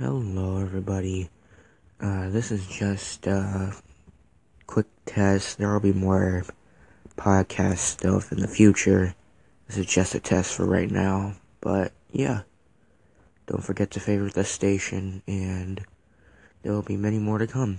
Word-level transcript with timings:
Hello, 0.00 0.56
everybody. 0.56 1.28
Uh, 2.00 2.30
this 2.30 2.50
is 2.50 2.66
just 2.66 3.26
a 3.26 3.74
quick 4.66 4.86
test. 5.04 5.58
There 5.58 5.70
will 5.70 5.78
be 5.78 5.92
more 5.92 6.46
podcast 7.18 7.80
stuff 7.80 8.32
in 8.32 8.40
the 8.40 8.48
future. 8.48 9.14
This 9.66 9.76
is 9.76 9.84
just 9.84 10.14
a 10.14 10.18
test 10.18 10.54
for 10.54 10.64
right 10.64 10.90
now. 10.90 11.34
But 11.60 11.92
yeah, 12.10 12.44
don't 13.46 13.62
forget 13.62 13.90
to 13.90 14.00
favorite 14.00 14.32
the 14.32 14.44
station, 14.44 15.22
and 15.26 15.84
there 16.62 16.72
will 16.72 16.80
be 16.80 16.96
many 16.96 17.18
more 17.18 17.36
to 17.36 17.46
come. 17.46 17.78